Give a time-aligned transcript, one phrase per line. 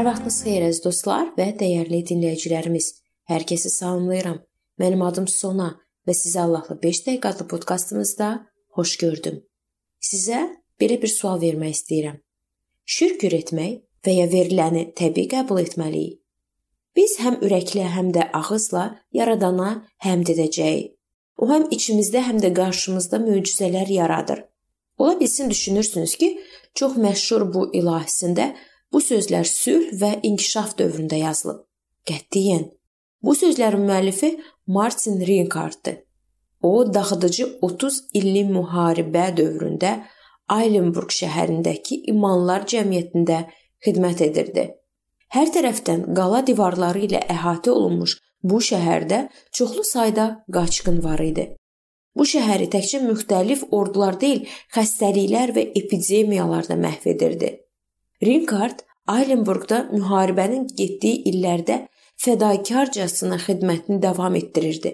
[0.00, 2.86] Hər vaxtınız xeyir əziz dostlar və dəyərli dinləyicilərimiz.
[3.28, 4.38] Hər kəsi salamlayıram.
[4.80, 5.66] Mənim adım Sona
[6.08, 8.28] və sizi Allahla 5 dəqiqə adlı podkastımızda
[8.78, 9.36] xoş gördüm.
[10.00, 10.38] Sizə
[10.80, 12.16] belə bir sual vermək istəyirəm.
[12.94, 13.74] Şükür etmək
[14.08, 16.16] və ya veriləni təbii qəbul etməliyik.
[16.96, 19.74] Biz həm ürəklə, həm də ağızla Yaradana
[20.06, 20.96] həmd edəcəyik.
[21.36, 24.46] O həm içimizdə, həm də qarşımızda möcüzələr yaradır.
[24.96, 26.38] Ola bilsin düşünürsünüz ki,
[26.74, 28.54] çox məşhur bu ilahisində
[28.92, 31.62] Bu sözlər sülh və inkişaf dövründə yazılıb.
[32.10, 32.64] Qətiyyən.
[33.22, 34.30] Bu sözlərin müəllifi
[34.66, 36.00] Martin Rinkarddır.
[36.62, 39.92] O, dağıdıcı 30 illik müharibə dövründə
[40.48, 43.44] Aylenburg şəhərindəki imanlar cəmiyyətində
[43.86, 44.66] xidmət edirdi.
[45.30, 51.46] Hər tərəfdən qala divarları ilə əhatə olunmuş bu şəhərdə çoxlu sayda qaçqın var idi.
[52.16, 57.52] Bu şəhəri təkcə müxtəlif ordular deyil, xəstəliklər və epidemiyalar da məhv edirdi.
[58.22, 61.76] Rinkard Aylenburqda müharibənin getdiyi illərdə
[62.20, 64.92] fədakarcasına xidmətini davam etdirirdi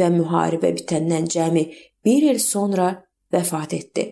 [0.00, 1.62] və müharibə bitəndən cəmi
[2.08, 2.88] 1 il sonra
[3.32, 4.04] vəfat etdi.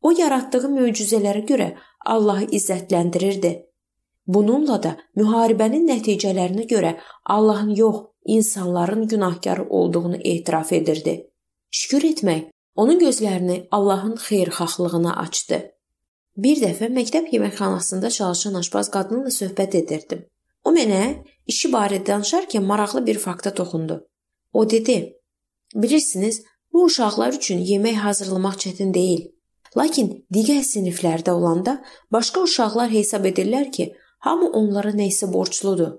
[0.00, 1.68] O yaratdığı möcüzələrə görə
[2.14, 3.52] Allahı izzətləndirirdi.
[4.26, 11.30] Bununla da müharibənin nəticələrinə görə Allahın yox, insanların günahkarı olduğunu etiraf edirdi.
[11.70, 12.44] Şükür etmək
[12.74, 15.75] onun gözlərini Allahın xeyirxahlığına açdı.
[16.36, 20.26] Bir dəfə məktəb yeməkxanasında çalışan aşpaz qadınla söhbət edirdim.
[20.68, 21.00] O mənə
[21.48, 23.96] işi barədə danışarkən maraqlı bir fakta toxundu.
[24.52, 24.96] O dedi:
[25.74, 29.22] "Bilirsiniz, bu uşaqlar üçün yemək hazırlamaq çətin deyil.
[29.76, 35.92] Lakin digər siniflərdə olanda başqa uşaqlar hesab edirlər ki, hamı onlara nə isə borcludur.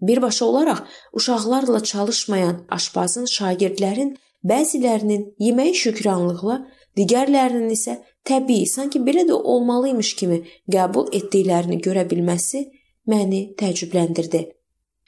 [0.00, 0.80] Birbaşa olaraq
[1.12, 6.56] uşaqlarla çalışmayan aşpazın şagirdlərin bəzilərinin yeməyi şükranlıqla,
[6.96, 7.98] digərlərinin isə
[8.28, 12.64] təbii, sanki belə də olmalıymış kimi qəbul etdiklərini görə bilməsi
[13.10, 14.46] məni təəccübləndirdi.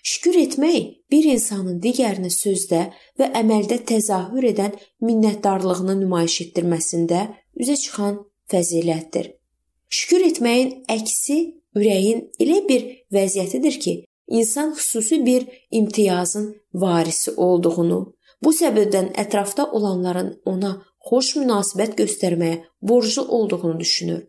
[0.02, 0.78] Şükür etmək
[1.10, 4.72] bir insanın digərini sözdə və əməldə təzahür edən
[5.06, 7.28] minnətdarlığını nümayiş etdirməsində
[7.62, 8.18] üzə çıxan
[8.50, 9.30] fəzilətdir.
[9.88, 11.38] Şükür etməyin əksi
[11.78, 13.94] ürəyin elə bir vəziyyətidir ki,
[14.28, 18.00] insan xüsusi bir imtiyazın varisi olduğunu,
[18.42, 20.72] bu səbəbdən ətrafda olanların ona
[21.08, 24.22] xoş münasibət göstərməyə borclu olduğunu düşünür.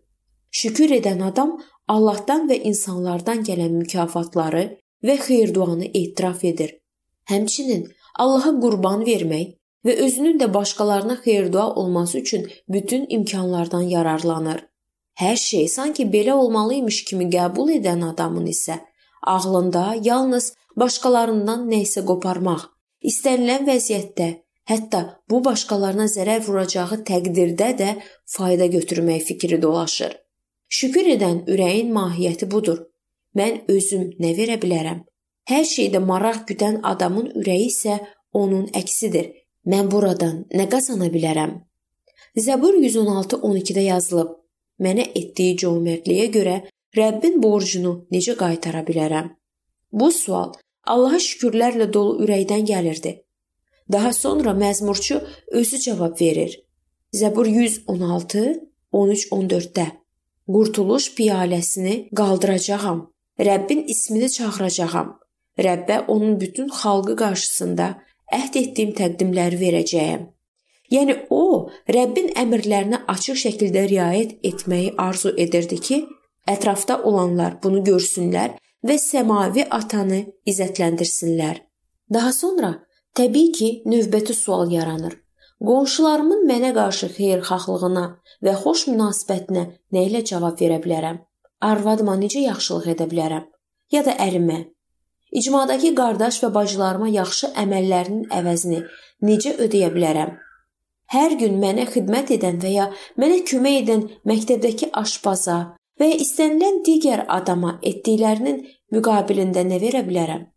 [0.51, 1.57] Şükür edən adam
[1.87, 4.63] Allahdan və insanlardan gələn mükafatları
[5.03, 6.77] və xeyir-duanı etiraf edir.
[7.29, 7.87] Həmçinin
[8.19, 14.63] Allaha qurban vermək və özünün də başqalarına xeyir-dua olması üçün bütün imkanlardan yararlanır.
[15.19, 18.79] Hər şey sanki belə olmalıymış kimi qəbul edən adamın isə
[19.21, 22.63] ağlında yalnız başqalarından nə isə qoparmaq,
[23.09, 24.29] istənilən vəziyyətdə
[24.69, 27.89] Hətta bu başqalarına zərər vuracağı təqdirdə də
[28.35, 30.13] fayda götürmək fikri dolaşır.
[30.69, 32.79] Şükür edən ürəyin mahiyyəti budur.
[33.35, 35.03] Mən özüm nə verə bilərəm?
[35.51, 37.97] Hər şeydə maraq güdən adamın ürəyi isə
[38.31, 39.33] onun əksidir.
[39.67, 41.57] Mən buradan nə qazana bilərəm?
[42.45, 44.31] Zəbur 116:12-də yazılıb:
[44.79, 46.55] Mənə etdiyi cömertliyə görə
[46.97, 49.29] Rəbbin borcunu necə qaytara bilərəm?
[49.91, 50.55] Bu sual
[50.93, 53.13] Allaha şükürlərlə dolu ürəkdən gəlirdi.
[53.91, 55.21] Daha sonra məzmurçu
[55.51, 56.59] özü cavab verir.
[57.13, 58.61] Zəbur 116
[58.93, 59.85] 13-14-də
[60.47, 63.11] Qurtuluş piyaləsini qaldıracağam.
[63.39, 65.19] Rəbbin ismini çağıracağam.
[65.59, 67.87] Rəbbə onun bütün xalqı qarşısında
[68.39, 70.23] əhd etdiyim təqdimləri verəcəyəm.
[70.91, 75.99] Yəni o, Rəbbin əmrlərinə açıq şəkildə riayət etməyi arzu edirdi ki,
[76.47, 78.57] ətrafda olanlar bunu görsünlər
[78.87, 81.61] və səmavi atanı izzətləndirsinlər.
[82.13, 82.73] Daha sonra
[83.13, 85.13] Təbii ki, növbəti sual yaranır.
[85.67, 88.05] Qonşularımın mənə qarşı xeyirxahlığına
[88.45, 91.19] və xoş münasibətinə nə ilə cavab verə bilərəm?
[91.61, 93.43] Arvadıma necə yaxşılıq edə bilərəm?
[93.93, 94.57] Ya da ərimə?
[95.39, 98.81] İcmadakı qardaş və bacılarıma yaxşı əməllərinin əvəzini
[99.29, 100.33] necə ödəyə bilərəm?
[101.13, 102.87] Hər gün mənə xidmət edən və ya
[103.21, 105.59] mənə kömək edən məktəbdəki aşpaza
[106.01, 108.63] və ya istənilən digər adama etdiklərinin
[108.97, 110.47] müqabilində nə verə bilərəm?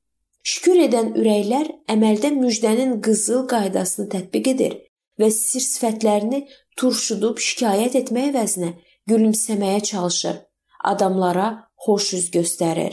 [0.46, 4.74] Şükür edən ürəklər əməldə müjdənin qızıl qaydasını tətbiq edir
[5.18, 6.38] və sir sifətlərini
[6.78, 8.68] turşudub şikayət etmək əvəzinə
[9.10, 10.36] gülümsəməyə çalışır.
[10.92, 11.48] Adamlara
[11.86, 12.92] xoş üz göstərir.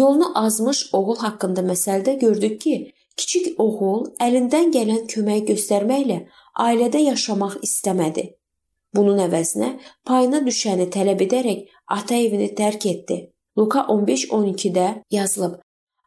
[0.00, 2.76] Yolunu azmış oğul haqqında məsəldə gördük ki,
[3.16, 6.20] kiçik oğul əlindən gələn kömək göstərməklə
[6.68, 8.28] ailədə yaşamaq istəmədi.
[8.94, 9.72] Bunun əvəzinə
[10.06, 11.66] payına düşəni tələb edərək
[11.98, 13.20] ata evini tərk etdi.
[13.58, 15.58] Luka 15:12-də yazılıb: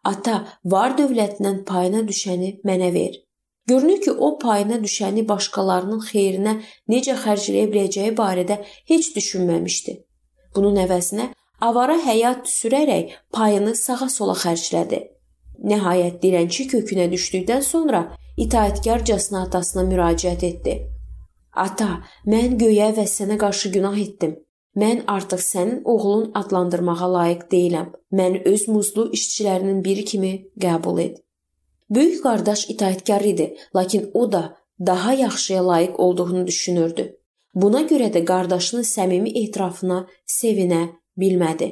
[0.06, 0.36] Ata,
[0.66, 3.16] var dövlətindən payına düşəni mənə ver.
[3.68, 6.60] Görünür ki, o payına düşəni başqalarının xeyrinə
[6.94, 8.60] necə xərcləyə biləcəyi barədə
[8.92, 9.96] heç düşünməmişdi.
[10.56, 11.32] Bunun əvəzinə
[11.62, 15.02] avara həyat sürərək payını sağa-sola xərclədi.
[15.72, 18.06] Nəhayət dilənçi kökünə düşdükdən sonra
[18.38, 20.76] itaətkarcasına atasına müraciət etdi.
[21.66, 24.36] Ata, mən göyə və sənə qarşı günah etdim.
[24.76, 27.94] Mən artıq sənin oğlun adlandırmağa layiq deyiləm.
[28.12, 31.22] Məni öz muzlu işçilərinin biri kimi qəbul et.
[31.90, 37.06] Böyük qardaş itaətkar idi, lakin o da daha yaxşıya layiq olduğunu düşünürdü.
[37.56, 40.84] Buna görə də qardaşının səmimi etirafına sevinə
[41.18, 41.70] bilmədi.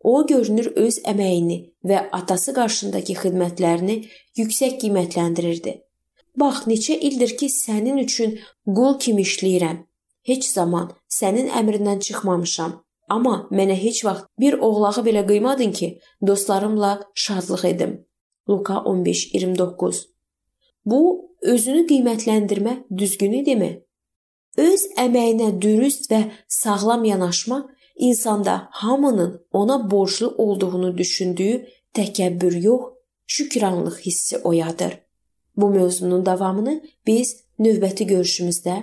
[0.00, 3.96] O görünür öz əməyini və atası qarşısındakı xidmətlərini
[4.40, 5.74] yüksək qiymətləndirirdi.
[6.40, 9.82] Bax, neçə ildir ki, sənin üçün qul kimi işləyirəm.
[10.30, 12.76] Heç zaman sənin əmrindən çıxmamışam.
[13.14, 15.88] Amma mənə heç vaxt bir oğlağı belə qıymadın ki,
[16.26, 17.92] dostlarımla şadlıq edim.
[18.48, 20.04] Luka 15:29.
[20.84, 21.00] Bu
[21.42, 23.72] özünü qiymətləndirmə düzgün idimi?
[24.58, 27.58] Öz əməyinə dürüst və sağlam yanaşma
[27.96, 32.82] insanda hamının ona borclu olduğunu düşündüyü təkəbbür yox,
[33.26, 34.92] şükranlıq hissi oyadır.
[35.56, 38.82] Bu mövzunun davamını biz növbəti görüşümüzdə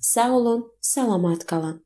[0.00, 1.85] sağ olun, salamat qalın.